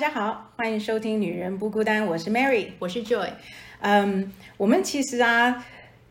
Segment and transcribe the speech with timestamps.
[0.00, 3.28] 家好，欢迎收听《女人不孤单》，我是 Mary，我是 Joy。
[3.80, 5.62] 嗯，我们其实啊，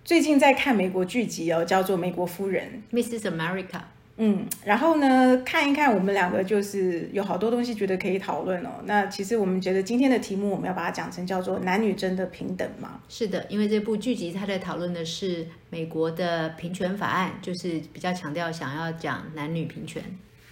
[0.06, 3.22] 最近在看美国剧集哦，叫做《美国夫人》Mrs.
[3.22, 3.82] America，
[4.18, 8.70] 嗯，然后呢，看一看我们两个就是有好多东西觉得可以讨论哦。
[8.86, 20.04] 那其实我们觉得今天的题目我们要把它讲成叫做“男女真的平等吗是的，因为这部剧集它在讨论的是美国的平权法案，就是比较强调想要讲男女平权。？”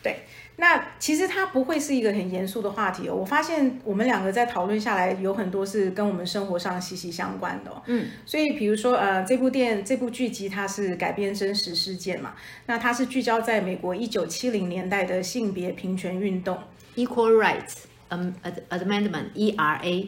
[0.04, 0.16] 对，
[0.60, 3.16] 那其实它不会是一个很严肃的话题哦。
[3.16, 7.82] 我发现我们两个在讨论下来，有很多是跟我们生活上息息相关的哦。
[7.86, 12.34] 嗯，所以比如说呃，这部电这部剧集它是改编真实事件嘛，
[12.66, 16.58] 那它是聚焦在美国一九七零年代的性别平权运动。
[16.96, 20.08] Equal Rights um, Ad- Amendment (ERA)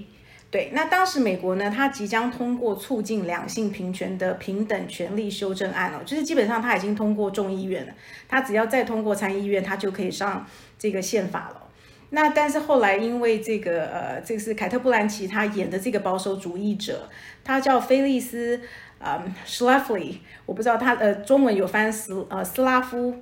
[0.52, 7.94] 对，那当时美国呢，它即将通过促进两性平权的平等权利修正案哦，就是基本上它已经通过众议院了，
[8.28, 10.48] 它只要再通过参议院，它就可以上
[10.80, 11.62] 这个宪法了。
[12.10, 17.08] 那但是后来因为这个呃，这个是凯特·布兰奇她演的这个保守主义者，
[17.44, 18.60] 他叫菲利斯
[18.98, 23.14] 呃 s c h l a f l y 我不知道他呃中文有翻斯呃斯拉夫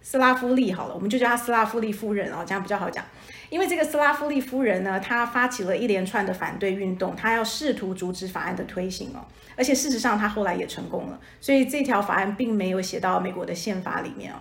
[0.00, 3.04] 斯拉夫利好了，我们就叫她斯拉夫利夫人哦，这样比较好讲。
[3.50, 14.38] 因为这个斯拉夫利夫人呢，她发起了一连串的反对运动，她要试图阻止法案的推行哦，而且事实上她后来也成功了，所以这条法案并没有写到美国的宪法里面哦。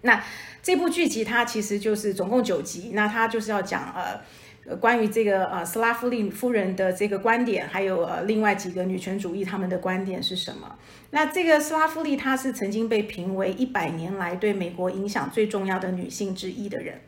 [0.00, 0.24] 那
[0.62, 4.20] 这部剧集它其实就是总共九集，那它就是要讲呃。
[4.82, 10.76] 关于这个呃斯拉夫利夫人的这个观点，还有呃另外几个女权主义他们的观点是什么？
[11.08, 17.00] 那这个斯拉夫利她是曾经被评为一百年来对美国影响最重要的女性之一的人。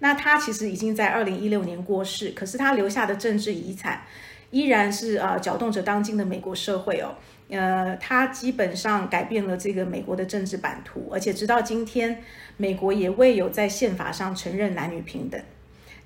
[0.00, 4.02] 那他其实已经在二零一六年过世，可是他留下的政治遗产
[4.50, 7.14] 依然是呃搅动着当今的美国社会哦。
[7.50, 12.22] 呃，他基本上改变了这个美国的政治版图，而且直到今天，
[12.56, 15.40] 美国也未有在宪法上承认男女平等。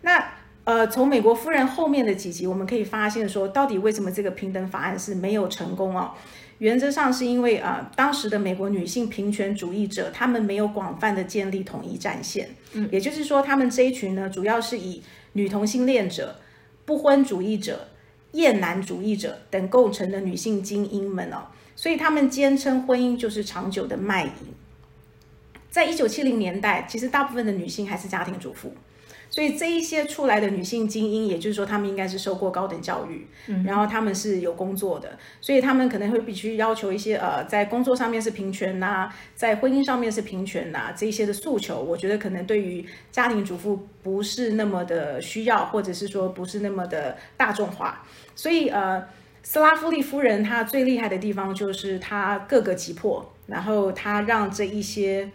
[0.00, 0.24] 那
[0.64, 6.12] 呃，从美国夫人后面的几集，我们可以发现说，到底为什么这个平等法案是没有成功哦？
[6.58, 16.40] 原则上是因为啊、呃，当时的美国女性平权主义者，他们没有广泛的建立统一战线，嗯，也就是说，他们这一群呢，主要是以女同性恋者、
[16.84, 17.88] 不婚主义者、
[18.32, 24.32] 厌男主义者等构成的女性精英们哦，所以他们坚称婚姻就是长久的卖淫。
[25.70, 28.72] 在一九七零年代，其实大部分的女性还是家庭主妇。
[29.34, 48.06] 所以这一些出来的女性精英，也就是说，她们应该是受过高等教育，嗯、然后她们是有工作的，所以她们可能会必须要求一些呃，在工作上面是平权呐、在婚姻上面是平权呐、这一些的诉求，我觉得可能对于家庭主妇不是那么的需要，或者是说不是那么的大众化。
[48.36, 49.04] 所以呃，
[49.42, 55.28] 斯拉夫利夫人她最厉害的地方就是她各个击破，然后她让这一些。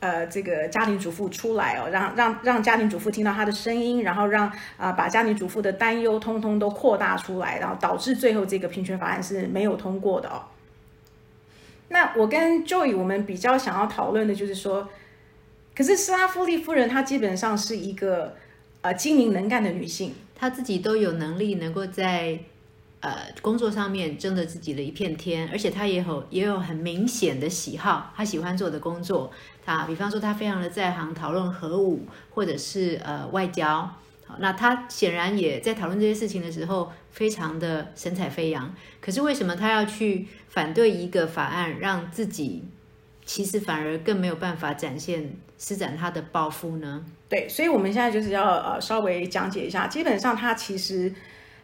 [0.00, 10.44] 呃，这个家庭主妇出来哦，让让让家庭主妇听到她的声音，然后让啊、把家庭主妇的担忧通通都扩大出来，然后导致最后这个平权法案是没有通过的哦。
[11.88, 14.88] 那我跟 Joy 我们比较想要讨论的就是说，
[15.74, 18.36] 可是斯拉夫利夫人她基本上是一个
[18.82, 22.38] 呃精明能干的女性，她自己都有能力能够在
[23.00, 29.30] 呃工作上面争得自己的一片天，而且他也有也有很明显的喜好，他喜欢做的工作。
[29.64, 33.88] 他，比方说他非常的在行讨论核武或者是呃外交，
[34.38, 38.74] 那他显然也在讨论这些事情的时候非常的神采飞扬。
[39.00, 42.64] 可是为什么他要去反对一个法案，让自己
[43.26, 47.04] 其实反而更没有办法展现施展他的抱负呢？
[47.28, 51.12] 对，所以我们现在就是要呃稍微讲解一下，基本上他其实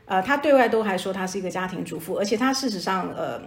[0.06, 3.40] 呃他对外都还说他是一个家庭主妇，而且他事实上呃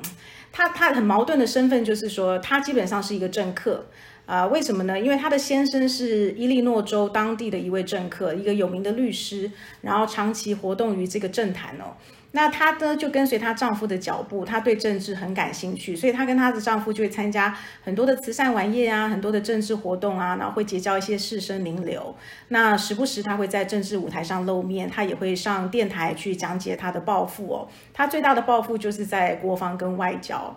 [0.51, 3.85] 他他很矛盾的身份就是说他基本上是一个政客。
[4.27, 4.99] 啊、为什么呢？
[4.99, 9.49] 因为她的先生是伊利诺州当地的一位政客，一个有名的律师，
[9.79, 11.95] 然后长期活动于这个政坛哦。
[12.31, 22.15] 那她呢就跟随她丈夫的脚步，她对政治很感兴趣，所以她跟她的丈夫就会参加很多的慈善晚宴啊，很多的政治活动啊，然后会结交一些士绅名流。
[22.49, 27.67] 那时不时她会在政治舞台上露面，她也会上电台去讲解她的抱负哦。
[27.93, 30.55] 她最大的抱负就是在国防跟外交。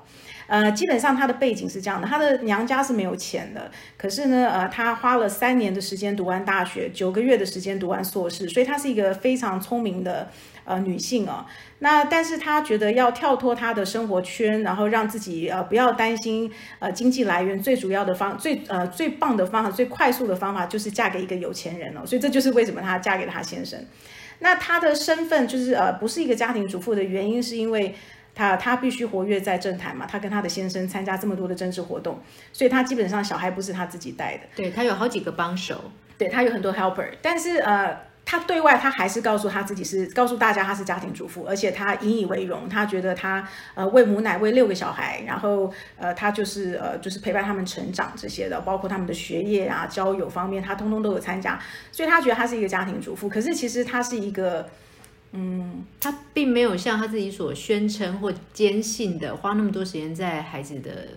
[0.50, 10.28] 呃，基本上她的背景是这样的，她的娘家是没有钱的，可是呢，呃，她花了三年的时间读完大学，九个月的时间读完硕士，所以她是一个非常聪明的
[10.64, 11.46] 呃女性哦。
[11.78, 16.50] 那但是她觉得要跳脱她的生活圈，然后让自己呃不要担心
[16.80, 22.04] 呃经济来源，最主要的方最呃最棒的方法，最快速的方法就是嫁给一个有钱人哦。
[22.04, 23.78] 所以这就是为什么她嫁给了她先生。
[24.40, 27.94] 那她的身份就是呃不是一个家庭主妇的原因，是因为。
[28.34, 32.20] 他他必须活跃在政坛嘛，他跟他的先生参加这么多的政治活动，
[32.52, 34.44] 所以他基本上小孩不是他自己带的。
[34.56, 38.08] 对他有好几个帮手，对他有很多 helper，但是呃。
[38.22, 43.44] 他对外他还是告诉他自己是告诉大家他是家庭主妇，而且他引以为荣，他觉得他
[43.74, 51.58] 呃喂母奶喂六个小孩，然后呃他就是呃就是陪伴他们成长这些的，包括他们的学业啊、交友方面，他通通都有参加，
[51.90, 53.28] 所以他觉得他是一个家庭主妇。
[53.28, 54.68] 可是其实他是一个。
[55.32, 61.08] 嗯，他并没有像他自己所宣称或坚信的，花那么多时间在孩子的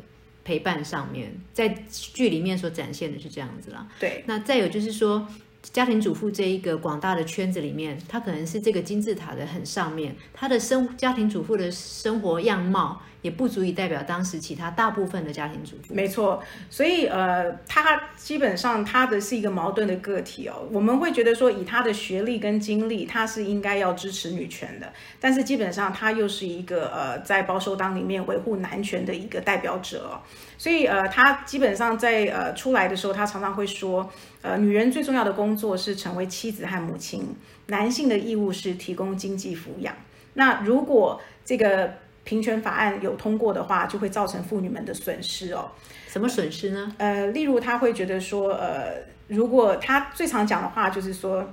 [0.44, 3.88] 陪伴上面，在剧里面所展现的是这样子啦。
[4.00, 5.28] 对，那再有就是说。
[5.72, 15.94] 家庭主妇这一个广大的圈子里面，她可能是这个金字塔的很上面，她的生家庭主妇的生活样貌也不足以代表当时其他大部分的家庭主妇。
[15.94, 20.68] 没错，所以呃，她基本上她的是一个矛盾的个体哦。
[20.70, 30.20] 我们会觉得说，以她的学历跟经历，她是应该要支持女权的，但是基本上她又是一个呃，在保守党里面维护男权的一个代表者。
[30.58, 34.12] 所以呃，她基本上在呃出来的时候，她常常会说。
[34.44, 37.36] 呃，女人最重要的工作是成为妻子和母亲，
[37.68, 39.96] 男性的义务是提供经济抚养。
[40.34, 41.94] 那如果这个
[42.26, 45.72] 平权法案有通过的话，就会造成妇女们的损失哦。
[46.08, 46.94] 什么损失呢？
[46.98, 48.96] 呃，例如他会觉得说，呃，
[49.28, 51.50] 如果他最常讲的话就是说，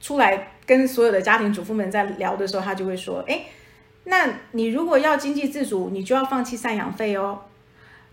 [0.00, 3.46] 出来跟所有的家庭主妇们在聊的时候，他就会说，哎，
[4.04, 7.40] 那你如果要经济自主，你就要放弃赡养费哦。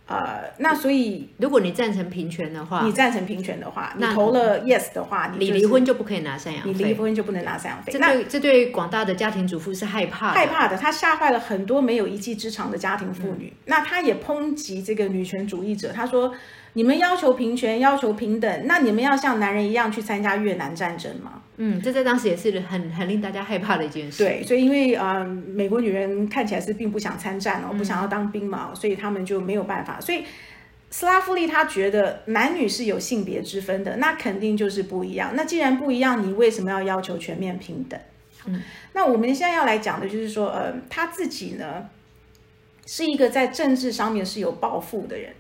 [0.08, 7.94] 呃，那所以如果你赞成平权的话，你赞成平权的话，你投了 yes 的话，你离婚就不可以拿赡养费，你离婚就不能拿赡养费。
[7.94, 13.54] 这对这对广大的家庭主妇是害怕害怕的，他吓坏了很多没有一技之长的家庭妇女。
[13.66, 16.34] 那他也抨击这个女权主义者，他说。
[16.74, 21.42] 你们要求平权，要求平等，那你们要像男人一样去参加越南战争吗？
[21.58, 24.24] 嗯，这在当时也是很很令大家害怕的一件事。
[24.24, 30.00] 对，所以因为呃，美国女人看起来是并不想参战哦，不想要当兵嘛，所以他们就没有办法。
[30.00, 30.24] 所以
[30.90, 35.34] 斯拉夫利他觉得男女是有性别之分的，那肯定就是不一样。
[35.36, 38.00] 那既然不一样，你为什么要要求全面平等？
[38.48, 38.62] 嗯，
[38.94, 41.90] 那我们现在要来讲的就是说，呃，他自己呢
[42.88, 45.34] 是一个在政治上面是有抱负的人。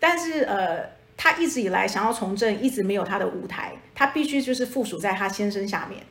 [0.00, 6.02] 但是呃，他一直以来想要从政，一直没有他的舞台，他必须就是附属在他先生下面。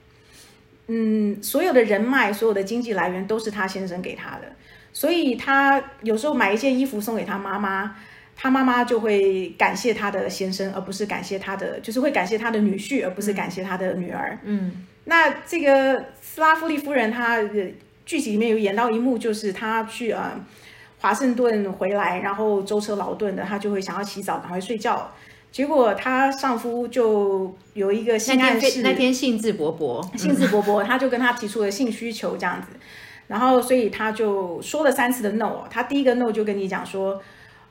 [0.86, 4.54] 嗯，所有的人脉、所有的经济来源都是他先生给他的，
[4.94, 7.96] 所以他有时候买一件衣服送给他妈妈，
[8.36, 14.38] 他妈妈就会感谢他的先生，而不是感谢他的，就是会感谢他的女婿，而不是感谢他的女儿。
[14.44, 17.40] 嗯，那这个斯拉夫利夫人，她
[18.06, 20.40] 剧集里面有演到一幕，就是她去呃。
[21.00, 25.12] 华盛顿回来，然后舟车劳顿的，她就会想要洗澡，赶快睡觉。
[25.52, 32.68] 结果她丈夫就有一个性暗示，那天兴致勃勃，兴致勃勃，他就跟她提出了性需求这样子。
[33.28, 35.64] 然后，所以他就说了三次的 no。
[35.70, 37.22] 他第一个 no 就跟你讲说。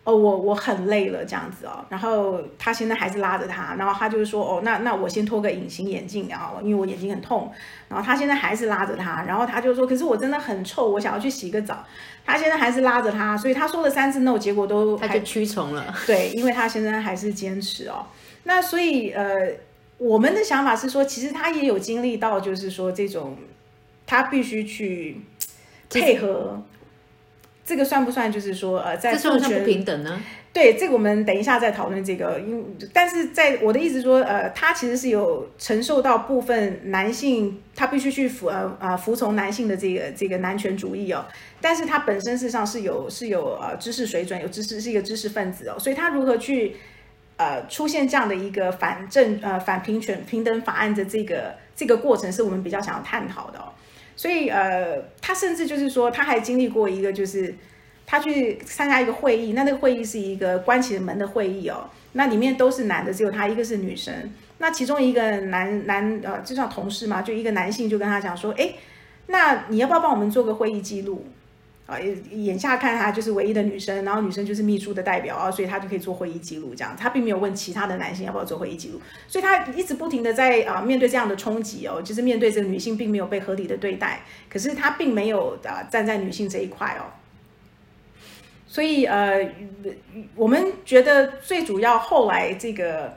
[0.08, 7.52] 哦，我我很累了这样子哦，然后他现在还是拉着他，然后他就是说，哦，那那我先脱个隐形眼镜啊，因为我眼睛很痛，
[7.90, 11.84] 然后他现在还是拉着他，然后他就说，可是我真的很臭，我想要去洗个澡，
[12.24, 18.06] 他现在还是拉着他，所以他说了三次 no，结果都他就屈从了，对，因为他现在还是坚持哦，
[18.44, 19.50] 那所以呃，
[19.98, 23.36] 我们的想法是说，其实他也有经历到，就是说这种
[24.06, 25.20] 他必须去
[25.90, 26.62] 配合。
[27.68, 28.32] 这个算不算？
[28.32, 30.18] 就是说，呃，在授权不平等呢？
[30.54, 32.40] 对，这个我们等一下再讨论这个。
[32.40, 41.26] 因但是在我的意思说，呃，他其实是有承受到部分男性，他必须去服呃啊服从男性的这个这个男权主义哦。
[41.60, 45.78] 但是他本身事实上是有是有呃知识水准，有知识是一个知识分子哦。
[45.78, 46.74] 所以他如何去
[47.36, 53.67] 呃出现这样的一个反正呃反平权平等法案的这个这个过程，是我们比较想要探讨的哦。
[54.18, 57.54] 所以，呃，他甚至就是说，他还经历过一个，就是
[58.04, 64.12] 他去参加一个会议，那那个会议是一个关起门的会议哦，那里面都是男的，只有他一个是女生。
[64.58, 68.72] 那其中一个男男呃，就像同事嘛，就一个男性就跟他讲说，哎，
[69.28, 71.24] 那你要不要帮我们做个会议记录？
[71.88, 71.98] 啊，
[72.30, 76.94] 眼下看她就是唯一的女生，然后女生就是秘书的代表啊，所以她就可以做会议记录这样。
[76.94, 87.08] 她并没有问其他的男性要不要做会议记录，所以她一直不停的在啊面对这样的冲击哦，就是面对这个女性并没有被合理的对待，可是她并没有啊站在女性这一块哦。
[88.66, 89.50] 所以呃，
[90.34, 93.16] 我们觉得最主要后来这个。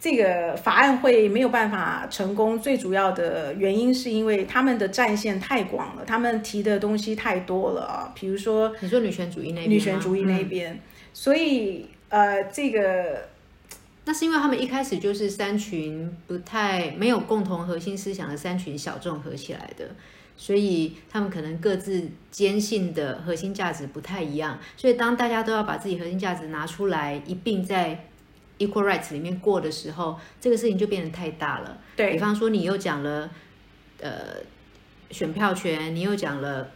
[0.00, 8.10] 这个法案会没有办法成功，最主要的原因是因为他们的战线太广了，他们提的东西太多了啊。
[8.14, 10.80] 比如说，你说女权主义那边，女权主义那边，
[11.12, 13.28] 所以呃，这个
[14.06, 19.84] 那是因为他们一开始就是三群不太没有共同核心思想的三群小众合起来的，
[20.34, 28.06] 所以他们可能各自坚信的核心价值不太一样，所以当大家都要把自己核心价值拿出来一并在。
[28.60, 31.78] Equal rights 里面过的时候，这个事情就变得太大了。
[31.96, 33.28] 对比方说，你又讲了
[34.00, 34.36] 呃
[35.10, 36.70] 选票权，你又讲了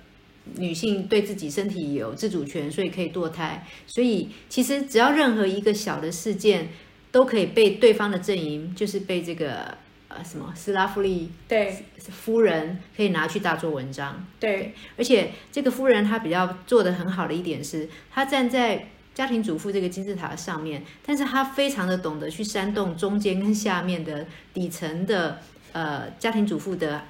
[0.57, 3.67] 女性对自己身体有自主权，所以可以堕胎。
[3.87, 6.69] 所以其实只要任何一个小的事件，
[7.12, 9.76] 都可以被对方的阵营，就是被这个
[10.09, 14.26] 呃什么斯拉夫利对夫人可以拿去大做文章。
[14.41, 25.40] 对而且这个夫人她比较做的很好的一点是，她站在家庭主妇这个金字塔上面，但是他非常的懂得去煽动中间跟下面的底层的
[25.73, 27.04] 呃家庭主妇的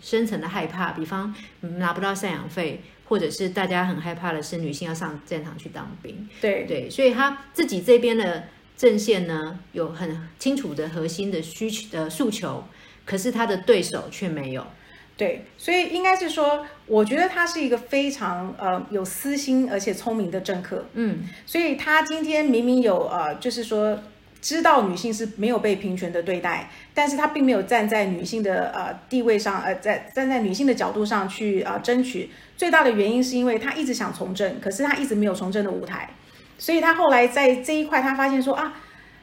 [0.00, 8.44] 深层的害怕，比方嗯拿不到赡养费，或者是大家很害怕的是女性要上战场去当兵，对对，所以他自己这边的
[8.76, 12.64] 阵线呢有很清楚的核心的需求的诉求，
[13.04, 14.64] 可是他的对手却没有。
[15.18, 20.86] 对，所以应该是说，我觉得他是一个非常呃有私心而且聪明的政客。
[20.94, 23.98] 嗯，所以他今天明明有呃，就是说
[24.40, 32.30] 知道女性是没有被平权的对待，但是他并没有站在女性的呃地位上，呃，在站在女性的角度上去啊、呃、争取。
[32.56, 36.08] 最大的原因是因为他一直想从政，可是他一直没有从政的舞台，
[36.58, 38.72] 所以他后来在这一块，他发现说啊，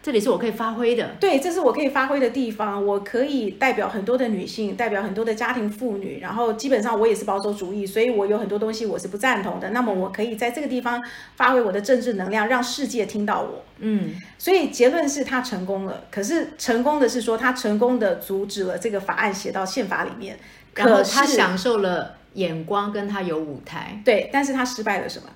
[0.05, 1.15] 这里是我可以发挥的。
[1.19, 9.71] 对，这是我可以发挥的地方，我可以代表很多的女性，代表很多的家庭妇女，然后基本上我也是保守主义，所以我有很多东西我是不赞同的。
[9.71, 11.03] 那么我可以在这个地方
[11.35, 13.65] 发挥我的政治能量，让世界听到我。
[13.79, 20.37] 嗯，所以结论是他成功了，可是成功的是说他成功的阻止了这个法案写到宪法里面，
[20.75, 23.99] 然后可是他享受了眼光，跟他有舞台。
[24.05, 25.29] 对，但是他失败了什么？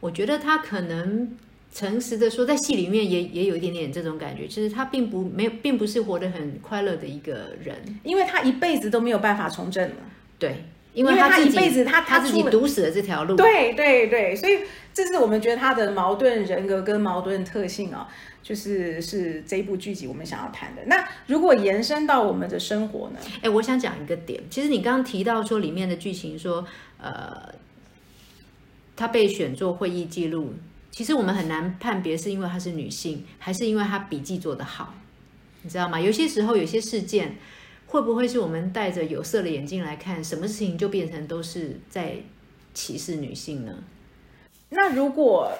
[0.00, 1.36] 我觉得他可能
[1.74, 7.76] 诚实的说，在戏里面也也有一点点这种感觉，其实他并不没有，并不是活得很快乐的一个人。
[8.04, 9.96] 因为他一辈子都没有办法从政了。
[10.38, 13.34] 对，因为他一辈子他他自己堵死了这条路。
[13.34, 14.60] 对对对，所以
[14.92, 18.08] 这是我们觉得他的矛盾人格跟矛盾特性啊、
[18.40, 20.82] 就是是这一部剧集我们想要谈的。
[20.86, 23.18] 那如果延伸到我们的生活呢？
[23.42, 26.64] 哎，我想讲一个点，其实你刚刚提到说里面的剧情说，
[27.00, 27.52] 呃，
[28.94, 30.54] 他被选做会议记录，
[30.94, 34.94] 其实我们很难判别是因为她是女性，还是因为她笔记做得好，
[35.62, 36.00] 你知道吗？
[36.00, 37.36] 有些时候有些事件，
[37.88, 42.18] 会不会是我们戴着有色的眼镜来看，什么事情就变成都是在
[42.74, 43.74] 歧视女性呢？
[44.70, 45.50] 那如果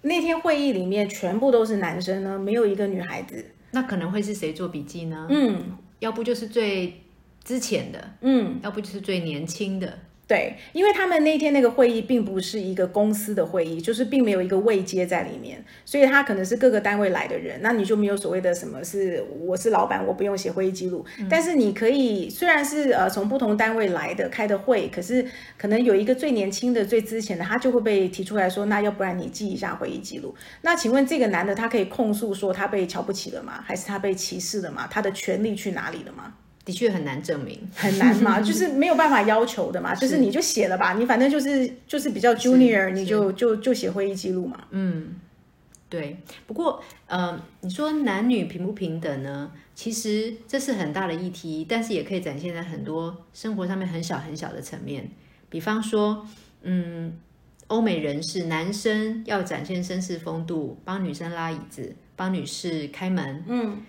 [0.00, 5.26] 那天会议里面全部都是男生呢，没有一个女孩子，那可能会是谁做笔记呢？
[5.28, 7.02] 嗯要不就是最
[7.44, 9.98] 之前的，嗯，要不就是最年轻的。
[10.28, 25.24] 对，因为他们那天那个会议并不是一个公司的会议，就是并没有一个位阶在里面，所以他可能是各个单位来的人，那你就没有所谓的什么是我是老板，我不用写会议记录，但是你可以虽然是呃从不同单位来的开的会，可是
[25.56, 30.34] 可能有一个最年轻的、最之前的，他就会被提出来说，那要不然你记一下会议记录。
[30.62, 33.62] 那请问这个男的他可以控诉说他被瞧不起了吗？
[33.64, 34.88] 还是他被歧视了吗？
[34.90, 36.34] 他的权利去哪里了吗？
[36.66, 44.64] 的确很难证明，很难嘛， 就是没有办法要求的嘛，就是你就写了吧，你反正就是就是比较 junior，你就就就写会议记录嘛。
[44.72, 45.14] 嗯，
[45.88, 46.16] 对。
[46.46, 49.52] 不过，呃，你说男女平不平等呢？
[49.76, 55.08] 其实这是很大的议题，但是也可以展现在很多生活上面很小很小的层面。
[55.48, 56.26] 比方说，
[56.62, 57.12] 嗯，
[57.68, 63.82] 欧美人士男生要展现绅士风度，帮女生拉椅子，帮女士开门，嗯，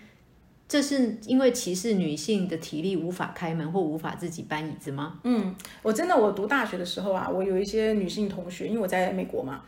[0.67, 5.19] 这是因为歧视女性的体力无法开门或无法自己搬椅子吗？
[5.23, 9.61] 嗯，我真的我读大学的时候啊，我有一些女性同学，因为我在美国嘛，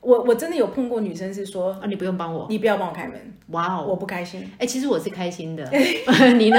[0.00, 4.48] 我我真的有碰过女生是说，啊，你不用帮我，你不要帮我开门，哇哦，我不开心。
[4.58, 5.68] 哎、其实我是开心的，
[6.38, 6.58] 你呢？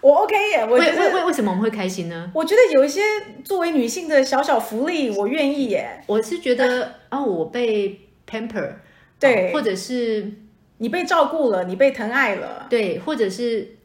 [0.00, 2.30] 我 OK 耶，我为为为为什么我们会开心呢？
[2.32, 3.00] 我觉得有一些
[3.42, 6.00] 作为女性的小小福利，我愿意耶。
[6.06, 7.98] 我是觉得哦，我被
[8.30, 8.74] pamper，
[9.18, 10.32] 对哦或者是
[10.78, 13.76] 你被照顾了，你被疼爱了，对，或者是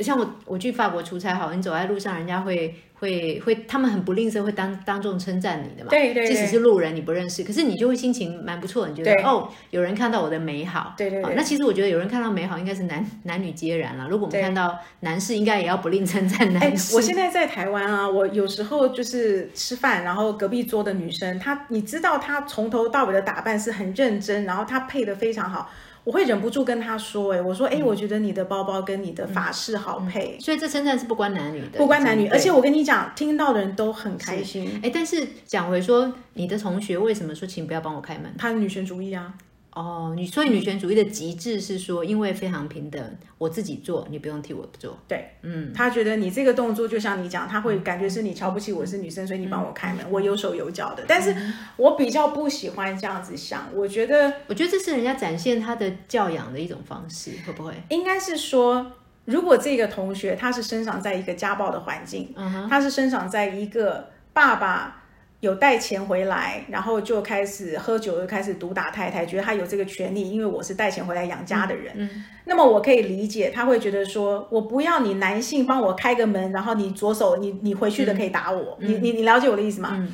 [0.00, 5.90] 像我我去法国出差，好，你走在路上，人家会会会，他们很不吝啬，会当当众称赞你的嘛。
[5.90, 10.94] 对对对即使是路人你不认识，可是你就会心情蛮不错，你觉得哦，有人看到我的美好。
[10.96, 14.08] 对对那其实我觉得有人看到美好，应该是男男女皆然了。
[14.08, 16.96] 如果我们看到男士，应该也要不吝称赞哎男，士。
[16.96, 25.70] 我现在在台湾啊，我有时候就是吃饭，然后隔壁桌的女生，她你知道她从头到尾的打扮是很认真，然后她配的非常好，
[26.04, 34.78] 我会忍不住跟他说，哎，我说，哎，我觉得你的包包跟你的发饰好配，所以这称赞是不关男女的，不关男女，而且我跟你讲，听到的人都很开心。
[34.82, 38.32] 哎，但是讲回说，你的同学为什么说请不要帮我开门？
[38.36, 39.32] 她女权主义啊，
[39.74, 44.96] 哦，你所以女权主义的极致是说，因为非常平等，我自己做，你不用替我做。
[45.08, 51.04] 对，嗯，他觉得你这个动作就像你讲，他会感觉是你瞧不起我是女生，所以你帮我开门，我有手有脚的。
[51.08, 51.34] 但是
[51.76, 57.74] 我比较不喜欢这样子想，我觉得，我觉得这是人家展现他的教养的一种方式，会不会？
[57.88, 58.92] 应该是说，
[59.24, 62.32] 如果这个同学他是生长在一个家暴的环境，
[62.70, 65.00] 他是生长在一个爸爸。
[65.44, 71.92] 有带钱回来，然后就开始喝酒，又开始毒打太太，觉得他有这个权利，因为我是带钱回来养家的人。
[71.96, 79.90] 嗯，那么我可以理解，他会觉得说，我不要你男性帮我开个门，然后你左手你你回去的可以打我，你你你了解我的意思吗？
[79.92, 80.12] 嗯，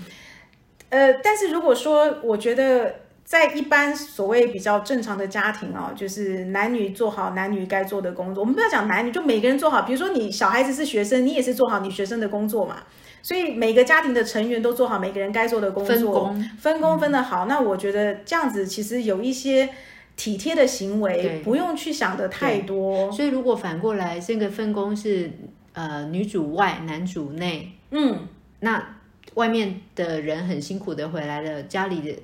[0.89, 12.79] 呃，但是如果说我觉得在一般所谓比较正常的家庭哦，就是男女做好男女该做的工作，我们不要讲男女，就每个人做好，比如说你小孩子是学生，你也是做好你学生的工作嘛。
[13.23, 17.47] 所以每个家庭的成员都做好每个人该做的工作，分工分工分得好。
[17.47, 19.69] 那我觉得这样子其实有一些
[20.17, 23.11] 体贴的行为，不用去想的太多。
[23.12, 25.31] 所以如果反过来，这个分工是
[25.73, 28.27] 呃女主外男主内，嗯，
[28.61, 28.97] 那
[29.35, 32.19] 外面的人很辛苦的回来了，家里的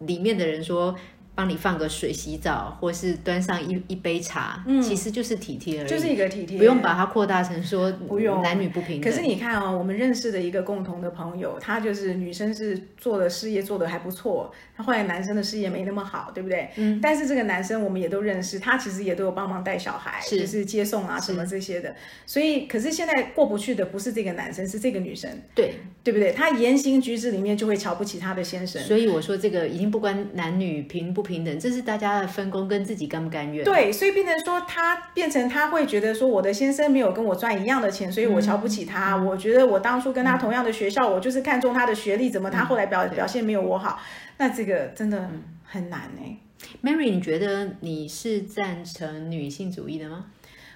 [0.00, 0.94] 里面的人说。
[1.34, 9.10] 帮你放个水洗澡，或是端上一一杯茶，嗯，其实就是体贴而已，就是一个体贴，不用把它扩大成说不用男女不平等。
[9.10, 16.68] 可是你看哦，我们认识的一个共同的朋友，他就是女生是做的事业做的还不错，他后来男生的事业没那么好，对不对？
[16.76, 17.00] 嗯。
[17.00, 21.96] 但是这个男生我们也都认识，他其实也都有帮忙带小孩，就是接送啊什么这些的。
[22.26, 26.30] 所以，可是现在过不去的不是这个男生，是这个女生，对对不对？
[26.32, 28.82] 他言行举止里面就会瞧不起他的先生。
[28.82, 31.21] 所以我说这个已经不关男女平不。
[31.22, 33.64] 不平等，这是大家的分工，跟自己甘不甘愿。
[33.64, 39.16] 对，所以变成说他变成他会觉得说，我的先生没有跟我赚一样的钱，所以我瞧不起他。
[39.16, 44.00] 我觉得我当初跟他同样的学校，我就是看中他的学历，怎么他后来表表现没有我好？
[44.38, 45.30] 那这个真的
[45.64, 46.36] 很难哎。
[46.82, 50.26] Mary，你觉得你是赞成女性主义的吗？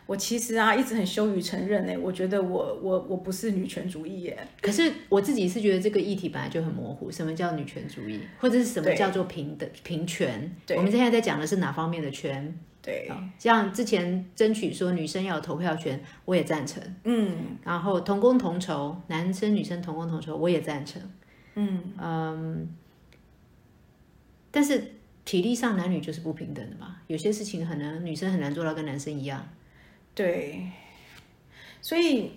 [0.07, 1.93] 我其实啊，一直很羞于承认呢。
[2.01, 4.49] 我觉得我我我不是女权主义耶。
[4.61, 7.11] 可是我自己是觉得这个议题本来就很模糊。
[7.11, 10.51] 什么叫女权主义，或者是什么叫做平等平权？
[10.77, 12.57] 我们现在在讲的是哪方面的权？
[12.81, 16.81] 对，像之前争取说女生要有投票权，我也赞成。
[17.03, 21.03] 嗯，然后同工同酬，男生女生同工同酬，我也赞成。
[21.57, 22.69] 嗯嗯，
[24.53, 24.93] 但是
[25.25, 26.99] 体力上男女就是不平等的嘛。
[27.09, 29.45] 有些事情很能女生很难做到跟男生一样。
[30.17, 30.63] 对，
[31.83, 32.33] 所以，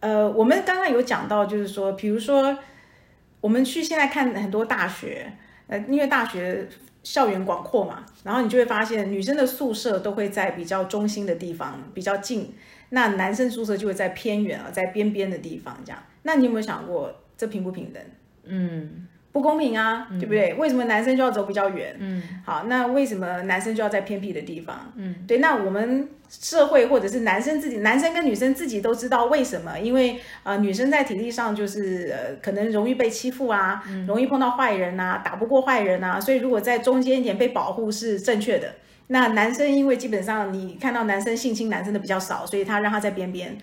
[0.00, 2.56] 呃，我们刚刚有讲到，就是说，比如说，
[3.42, 5.30] 我们去现在看很多大学，
[5.66, 6.66] 呃，因为大学
[7.02, 12.54] 校园广阔嘛，然后你就会发现，女生的宿舍都会在比较中心的地方，比较近，
[12.88, 16.02] 那男生宿舍就会在偏远啊，在边边的地方，这样。
[16.22, 18.02] 那你有没有想过，这平不平等？
[18.44, 19.06] 嗯。
[19.32, 20.52] 不公平啊，对不对？
[20.54, 21.96] 为什么男生就要走比较远？
[21.98, 24.92] 嗯，好，那为什么男生就要在偏僻的地方？
[24.96, 29.78] 嗯，对，那我们社会或者是男生自己，男生跟女生自己都知道为什么？
[29.78, 38.74] 因为呃，女生在体力上就是呃，可能容易被欺负啊，容易碰到坏人呐，打不过坏人呐，所以如果在中间一点被保护是正确的。
[39.06, 43.56] 那男生因为基本上你看到男生性侵男生的比较少，所以他让他在边边。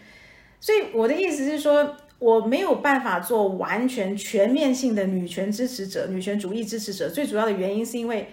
[0.59, 1.95] 所以我的意思是说。
[2.19, 7.09] 我没有办法做完全全面性的女权支持者、女权主义支持者。
[7.09, 8.29] 最主要的原因是因为，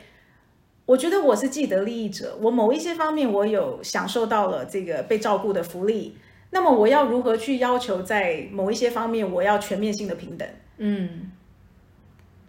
[0.85, 6.17] 我觉得我是既得利益者，我某一些方面我有享受到了这个被照顾的福利。
[6.51, 10.49] 那么我要如何去要求在某一些方面我要全面性的平等？
[10.79, 11.31] 嗯，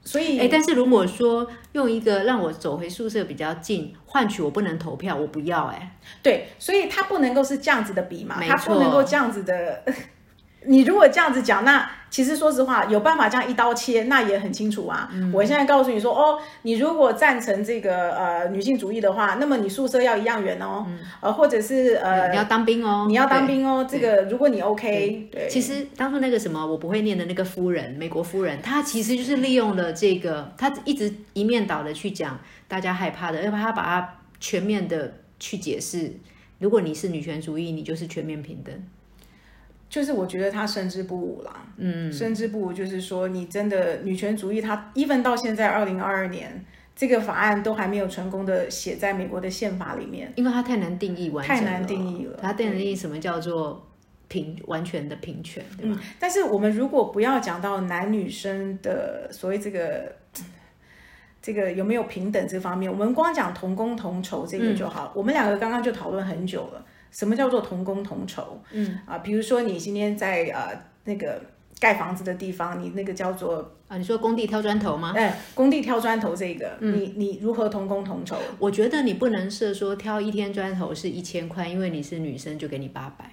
[0.04, 5.65] 所以，哎，但是如果说用一个让我走回宿舍比较近，换取我不能投票，我不要。
[5.65, 9.84] 哎，对，所以它不能够是这样子的比嘛，它不能够这样子的。
[10.68, 15.10] 你如果这样子讲，那其实说实话，有办法这样一刀切，那也很清楚啊。
[15.34, 20.86] 我现在告诉你说，哦，你如果赞成这个呃女性主义的话，那么你宿舍要一样远哦，
[21.22, 23.86] 呃，或者是呃你要当兵哦，你要当兵哦。
[23.90, 25.48] 这个如果你 OK，对。
[25.50, 36.14] 其实当初那个什么我不会念的那个夫人，美国夫人，她其实就是利用了这个，她一直一面倒的去讲大家害怕的，要把她把它全面的去解释。
[36.60, 38.74] 如果你是女权主义，你就是全面平等。
[39.89, 53.88] 就是我觉得他深知不武啦，嗯，深知不武就是说，你真的女权主义，他 even 到现在二零二二年，这个法案都还没有成功的写在美国的宪法里面，因为它太难定义完，太难定义了，它定义什么叫做
[54.28, 55.97] 平完全的平权，对吧？
[56.19, 60.13] 但是我们如果不要讲到男女生的所谓这个
[61.41, 66.86] 这个有没有平等这方面，我们光讲同工同酬这个就好，我们两个刚刚就讨论很久了。
[67.12, 68.62] 什么叫做同工同酬？
[68.72, 71.41] 嗯啊，比如说你今天在呃那个
[71.80, 75.13] 盖房子的地方，你那个叫做啊，你说工地挑砖头吗？
[75.15, 78.36] 哎，工地挑砖头这个，嗯你你如何同工同酬？
[78.60, 83.32] 我觉得你不能是说挑一天砖头是一千块，因为你是女生就给你八百，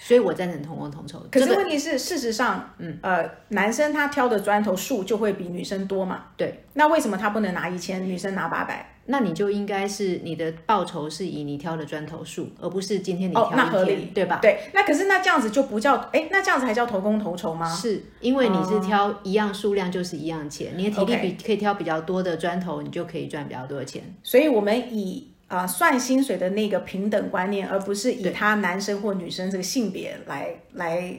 [0.00, 1.24] 所以我赞成同工同酬。
[1.30, 6.26] 可是问题是，事实上，嗯，呃，男生他挑的砖头数就会比女生多嘛？
[6.36, 8.94] 对，那为什么他不能拿一千，女生拿八百？
[9.10, 14.38] 那你就应该是你的报酬是以你挑的砖头数，而不是今天你哦，那合挑一天，理，对吧？
[14.42, 17.68] 对，那可是那这样子就不叫，哎，那这样子还叫同工同酬吗？
[17.74, 24.02] 是因为你是挑一样数量就是一样钱，你的体力比可以挑比较多的砖头，你就可以赚比较多的钱。
[24.22, 31.18] 所以我们以啊、算薪水的那个平等观念，而不是以他男生或女生这个性别来来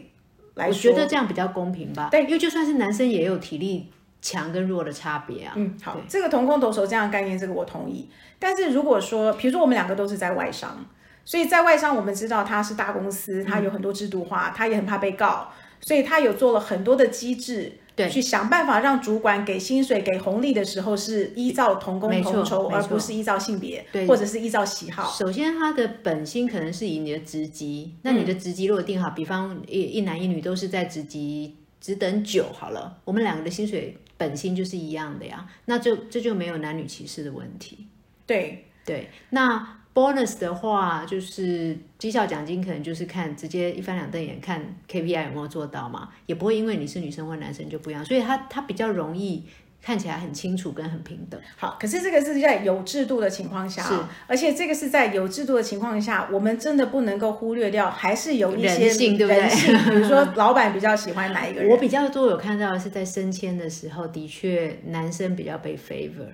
[0.53, 0.71] 来我。
[0.71, 2.09] 觉得这样比较公平吧。
[2.11, 5.53] 对因为就算是男生也有体力强跟弱的差别啊。
[5.55, 8.09] 嗯，好，这个同工同酬这样的概念，这个我同意。
[8.37, 10.85] 但是如果说，比如说我们两个都是在外商，
[11.25, 15.49] 所以在外商我们知道它是大公司，它有很多制度化，它也很怕被告，
[15.81, 17.79] 所以它有做了很多的机制。
[17.95, 25.11] 对去想办法让主管给薪水、给红利的时候是依照同工同酬，而不是依照性别，对或者是依照喜好。
[25.11, 37.87] 首先，他的本心可能是以你的职级，那你的职级如果定好，比方一一男一女都是在职级只等九好了，我们两个的薪水本薪就是一样的呀，那就这就没有男女歧视的问题。
[38.27, 49.45] 对，对，那 bonus 的话，就是绩效奖金，可能就是看直接一翻两瞪眼，看 KPI 有没有做到嘛，也不会因为你是女生或男生就不一样，所以它它比较容易
[49.81, 51.39] 看起来很清楚跟很平等。
[51.57, 53.93] 好，可是这个是在有制度的情况下，是，
[54.27, 59.41] 而且这个是在有制度的情况下，我们真的不能够忽略掉，还是有一些人性对不对
[59.89, 66.27] 比如说老板比较喜欢哪一个人，我比较多有看到的是在升迁的时候，的确男生比较被 favor。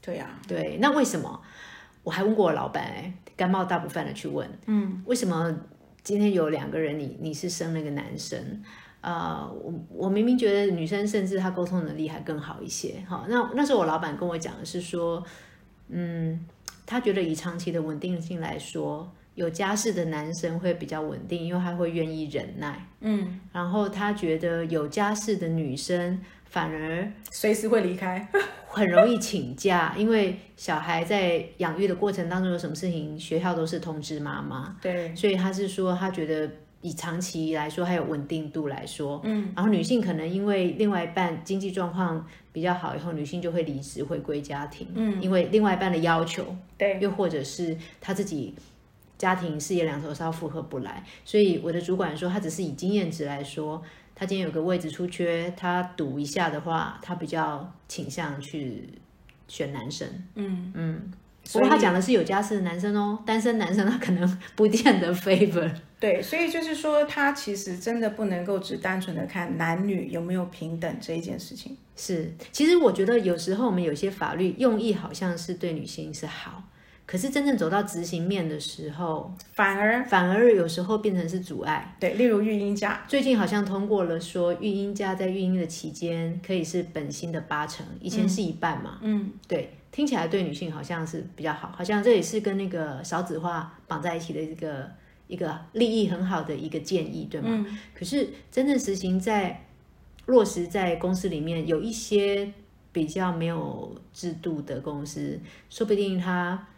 [0.00, 1.40] 对呀、对，那为什么？
[2.02, 5.56] 我还问过我老板、哎，甘冒大部分的去问，嗯，为什么
[6.02, 8.60] 今天有两个人你，你是生了个男生？
[9.02, 15.22] 呃，我我明明觉得女生甚至她沟通能力还更好一些，哈，那那时候我老板跟我讲的是说，
[15.88, 16.46] 嗯，
[16.86, 28.28] 他觉得以长期的稳定性来说，有家室的男生会比较稳定，因为他会愿意忍耐，嗯，然后他觉得有家室的女生反而随时会离开，
[28.68, 36.48] 很容易请假，因为小孩在养育的过程当中有什么事情，学校都是通知妈妈，对，所以他是说他觉得
[36.82, 48.54] 以长期来说还有稳定度来说，嗯，然后女性可能因为另外一半经济状况比较好以后，女性就会离职回归家庭，嗯，因为另外一半的要求，对，又或者是他自己。
[49.18, 53.80] 家庭事业两头烧负荷不来，所以我的主管说，他只是以经验值来说，
[54.16, 58.88] 他今天有个位置出缺，他赌一下的话，他比较倾向去
[59.46, 60.08] 选男生。
[60.34, 61.12] 嗯嗯，
[61.44, 65.70] 不所以过他讲的是有家室的男生哦，单身男生他可能不见得 favor。
[66.02, 71.76] 对，所以就是说，他其实真的不能够只单纯的看男女有没有平等这一件事情。
[71.94, 76.64] 是，其实我觉得有时候我们有些法律用意好像是对女性是好，
[77.06, 81.94] 可是真正走到执行面的时候，反而反而有时候变成是阻碍。
[82.00, 88.98] 对，例如育婴假，最近好像通过了说，育婴假在育婴的期间可以是本薪的八成，以前是一半嘛。
[89.02, 94.90] 嗯，对，听起来对女性好像是比较好，好像这也是跟那个少子化绑在一起的一个
[95.32, 97.48] 一个利益很好的一个建议，对吗？
[97.50, 99.64] 嗯可是真正实行在
[100.26, 102.52] 落实在公司里面，有一些
[102.92, 105.40] 比较没有制度的公司，
[105.70, 106.68] 说不定他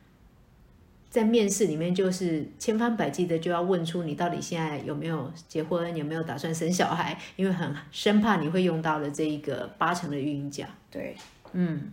[1.11, 10.69] 在面试里面就是千方百计的就要问出你到底现在有没有结婚，有没有打算生小孩，因为很生怕你会用到了这一个八成的育婴假。
[10.91, 11.17] 对，
[11.53, 11.91] 嗯，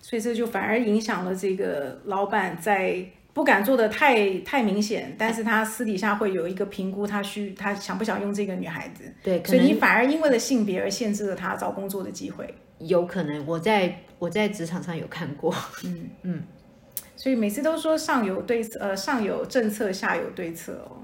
[0.00, 12.54] 所以这就反而影响了这个老板在不敢做的太太明显，但是他私底下会有一个评估，他需他想不想用这个女孩子，对，所以你反而因为了性别而限制了他找工作的机会。
[12.78, 16.42] 有可能我在我在职场上有看过，嗯嗯
[17.16, 21.03] 所以每次都说上有对策，呃，上有政策，下有对策哦。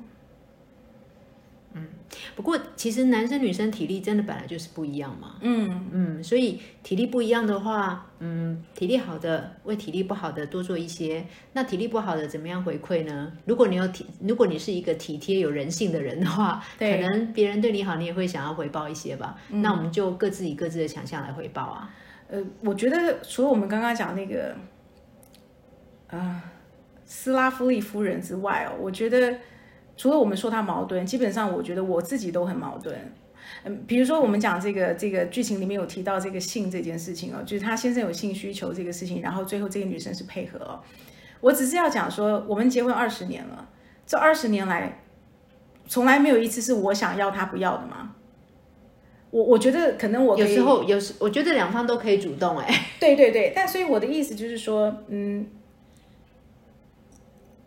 [2.35, 5.37] 不过其实男生女生体力真的本来就是不一样嘛。
[5.41, 11.25] 嗯，嗯，所以体力不一样的话，嗯，体力好的为体力不好的多做一些。
[11.53, 13.33] 那体力不好的怎么样回馈呢？
[13.45, 19.39] 如果你有体，如果你是一个体贴有人性的人的话，可能别人对你好，你也会想要回报一些吧。
[19.49, 21.95] 那我们就各自以各自的强项来回报啊。
[22.29, 24.57] 呃，我觉得除了我们刚刚讲那个，
[26.09, 26.43] 呃，
[27.05, 29.37] 斯拉夫利夫人之外哦，我觉得
[30.01, 32.97] 除了我们说他矛盾，基本上我觉得我自己都很矛盾。
[33.65, 40.81] 嗯，比如说我们讲这个这个剧情里面有提到这个性这件事情哦，就是他先生有性需求这个事情，然后最后这个女生是配合哦。
[41.43, 43.69] 我只是要讲说，我们结婚二十年了，
[44.07, 45.03] 这二十年来
[45.87, 48.15] 从来没有一次是我想要他不要的嘛。
[49.31, 55.47] 我我觉得可能我可有时候有时我觉得两方都可以主动哎、对对对，但所以我的意思就是说，嗯，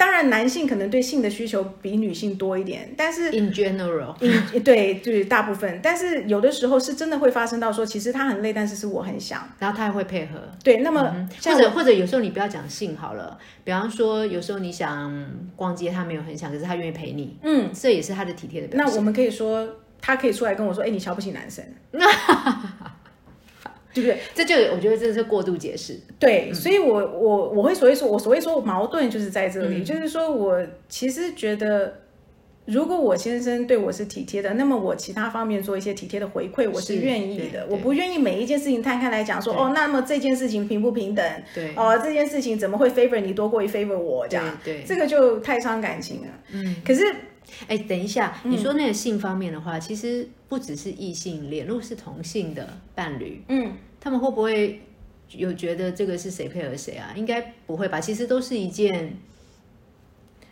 [0.04, 9.48] 当然男性可能对性的需求比女性多一点，但是 In general，嗯，对，就是大部分，但是有的时候是真的会发生到说，其实他很累，但是是我很想。
[9.60, 18.86] 然后他还会配合，对，那么嗯或者或者有时候你不要讲性好了，比方说有时候你想逛街，他没有很想，可是他愿意陪你，嗯，这也是他的体贴的表现。
[18.86, 19.66] 那我们可以说，
[20.02, 21.64] 他可以出来跟我说，哎，你瞧不起男生，
[23.94, 24.18] 对不对？
[24.34, 32.00] 这就我觉得这是过度解释，对，所以我我我会所谓说，我所谓说矛盾就是在这里，嗯就是说我其实觉得。
[32.66, 37.68] 如果我先生对我是体贴的，那么我其他方面做一些体贴的回馈，我是是愿意的。
[37.70, 41.26] 我不愿意每一件事情摊开来讲说，哦，那么这件事情平不平等？
[41.54, 44.58] 对哦，这件事情怎么会 favor 你多过于 favor 我这样？
[44.64, 46.28] 对对这个就太伤感情了。
[46.54, 47.04] 嗯，可是
[47.68, 54.82] 哎，等一下，嗯你说那个性方面的话，其实不只是异性恋，如果是同性的伴侣，嗯，他们会不会
[55.36, 57.14] 有觉得这个是谁配合谁啊？
[57.16, 58.00] 应该不会吧？
[58.00, 59.18] 其实都是一件，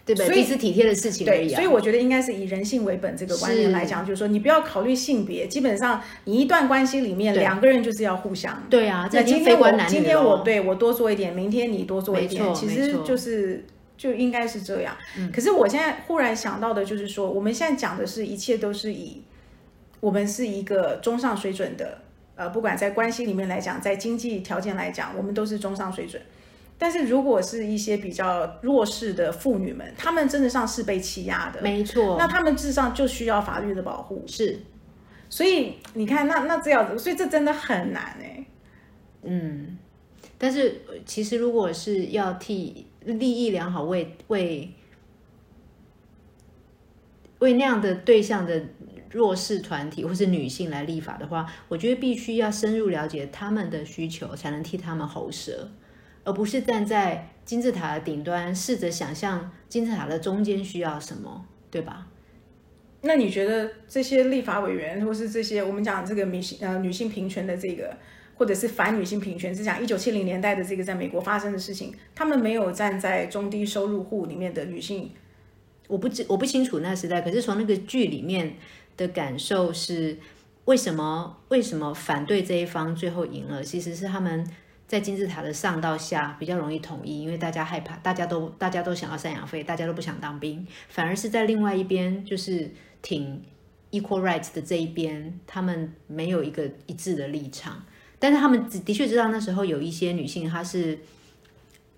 [0.06, 0.26] 对不对？
[0.26, 1.56] 所以彼此体贴的事情而对，已啊。
[1.56, 8.64] 所以我觉得应该是以人性为本这个观念来讲，就是说你不要考虑性别，基本上你一段关系里面两个人就是要互相。
[8.70, 13.66] 对啊，这那今天我今天我对我多做一点，明天你多做一点，其实就是
[14.02, 14.98] 就应该是这样。
[15.16, 19.22] 嗯可是我现在忽然想到的就是说，我们现在讲的是一切都是以
[20.00, 22.00] 我们是一个中上水准的，
[22.34, 26.20] 呃，不管在关系里面来讲，在经济条件来讲，我们都是中上水准。
[26.80, 34.24] 但是如果是一些比较弱势的妇女们，她们真的上是被欺压的，没错，那她们至上就需要法律的保护。
[34.26, 34.60] 是
[35.30, 38.46] 所以你看，那那这样子，所以这真的很难哎、
[39.22, 39.78] 嗯，
[40.40, 44.74] 但是呃其实如果是要替利益良好为为
[47.40, 48.64] 为那样的对象的
[49.10, 55.70] 弱势团体或是女性来立法的话，我觉得必须要深入了解他们的需求，才能替他们喉舌，
[56.24, 62.08] 而不是站在金字塔的顶端，试着想象金字塔的中间需要什么，对吧？
[63.02, 67.98] 那你觉得这些立法委员，或是这些我们讲这个女性呃女性平权的这个，
[68.42, 75.12] 或者是反女性平权，是讲一九七零年代的这个在美国发生的事情，他们没有站在中低收入户里面的女性，
[75.88, 78.56] 我不知我不清楚那时代，可是从那个剧里面
[78.98, 80.18] 的感受是，
[80.66, 83.64] 为什么为什么反对这一方最后赢了？
[83.64, 84.44] 其实是他们
[84.88, 92.72] 在金字塔的上到下比较容易统一，因为大家害怕，大家都大家都想要赡养费，大家都不想当兵，反而是在另外一边就是
[93.04, 93.40] 挺
[93.92, 97.86] equal rights 的这一边，他们没有一个一致的立场，
[98.22, 100.98] 但是他们的确知道那时候有一些女性她是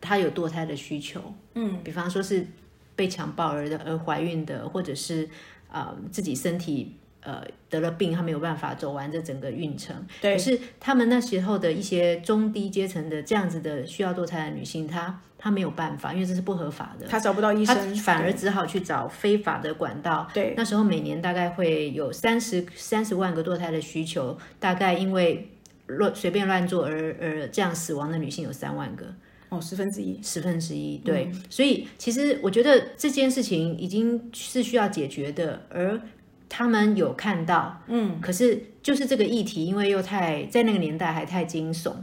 [0.01, 1.21] 她有堕胎的需求，
[1.53, 2.47] 嗯，比方说是。
[2.95, 5.27] 被强暴而的而怀孕的，或者是
[5.71, 9.95] 呃自己身体呃得了病，她没有办法走完这整个孕程。
[10.21, 20.29] 对可是他们那时候的一些中低阶层的这样子的需要堕胎的女性，她她没有办法，因为这是不合法的，她找不到医生，反而只好去找非法的管道。
[20.31, 25.49] 对那时候每年大概会有三十三十万个堕胎的需求，大概因为
[25.87, 29.13] 乱随便乱做而而这样死亡的女性有三万个。
[29.49, 36.01] 哦十分之一，十分之一，对，所以其实我觉得这件事情已经是需要解决的，而
[36.49, 41.93] 他们有看到，嗯，可是就是这个议题，因为又太在那个年代还太惊悚，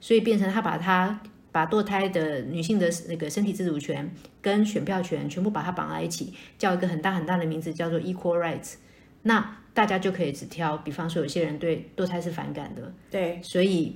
[0.00, 1.20] 所以变成他把他
[1.52, 8.74] 把堕胎的女性的那个身体自主权跟选票权全部把它绑在一起，叫一个很大很大的名字叫做 equal rights，
[9.22, 13.94] 那大家就可以只挑，比方说有些人对堕胎是反感的，对所以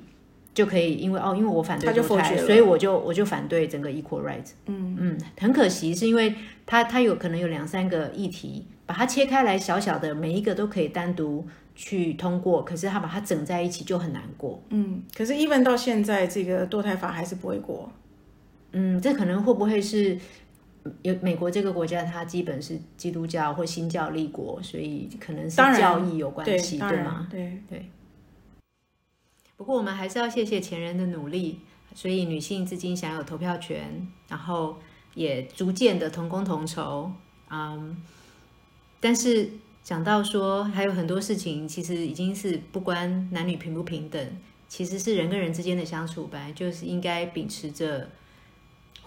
[0.52, 4.50] 就可以因为哦，因为我反对他就堕胎，所以我就我就反对整个 equal rights。
[4.66, 6.34] 嗯嗯，很可惜，是因为
[6.66, 14.62] 它它有可能有两三个议题，把它切开来小小的，每一个都可以单独去通过，可是它把它整在一起就很难过。
[14.68, 17.90] 嗯，可是 even 到现在这个堕胎法还是不会过，
[18.72, 20.18] 嗯，这可能会不会是
[21.02, 27.28] 有美国这个国家，它基本是基督教或新教立国，所以可能是教义有关，系，对吗？
[27.30, 27.90] 对，
[29.56, 31.60] 不过我们还是要谢谢前人的努力，
[31.94, 34.78] 所以女性至今享有投票权，然后
[35.14, 37.12] 也逐渐的同工同酬，
[37.50, 38.02] 嗯，
[39.00, 39.50] 但是
[39.82, 48.08] 讲到说还有很多事情，其实已经是不关男女平不平等，其实是人跟人之间的相处，本来就是应该秉持着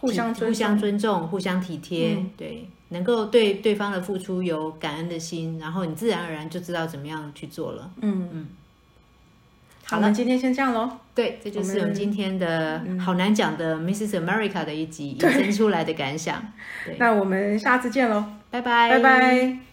[0.08, 7.90] 互相尊互相重尊重、互相体贴，嗯对，能够对对方的付出有感恩的心，然后你自然而然就知道怎么样去做了。
[8.02, 8.48] 嗯嗯。
[9.86, 10.90] 好了，今天先这样喽。
[11.16, 14.20] 对，这就是我们今天的好难讲的 Mrs.
[14.20, 16.42] America 的一集引申出来的感想。
[16.86, 19.73] 对， 那我们下次见喽，拜拜，拜拜。